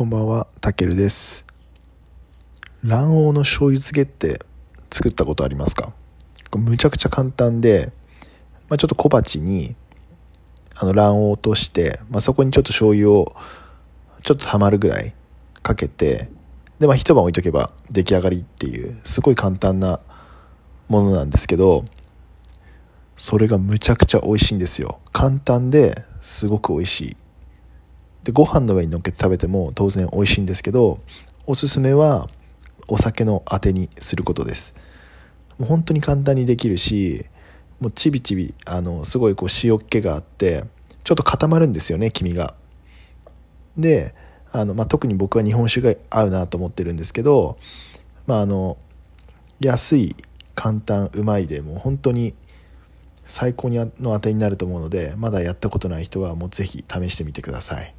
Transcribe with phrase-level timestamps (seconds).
[0.00, 1.44] こんばんは、たけるです。
[2.82, 4.40] 卵黄の醤油漬けって
[4.90, 5.92] 作ったことありますか？
[6.56, 7.92] むちゃくちゃ簡単で、
[8.70, 9.76] まあ、ちょっと小鉢に
[10.74, 13.36] あの卵黄を落として、まあ、そこにちょっと醤油を
[14.22, 15.12] ちょっとたまるぐらい
[15.62, 16.30] かけて、
[16.78, 20.00] で、まあ、一晩置いとけば出来上がりっていう、すごい簡単な
[20.88, 21.84] ものなんですけど、
[23.18, 24.98] それがむちゃくちゃ美味しいんですよ。
[25.12, 27.16] 簡単ですごく美味しい。
[28.24, 30.98] でご飯の上に乗っけて食べても当然美味しいんですけど
[31.46, 32.28] おすすめは
[32.88, 34.74] お酒のあてにすることです。
[35.58, 37.26] もう本当に簡単にできるし
[37.80, 40.64] もうちびちびあのすごいこう塩っ気があって
[41.04, 42.54] ちょっと固まるんですよね黄身が。
[43.76, 44.14] で
[44.52, 47.58] あの、まあ、特に僕は日本酒が合うなと思ってるんですけど、
[48.26, 48.76] まあ、あの
[49.60, 50.16] 安い
[50.54, 52.34] 簡単うまいでもう本当に
[53.24, 57.94] 最高のあてになると思うのでまだやったことない人はもうぜひ試してみてください。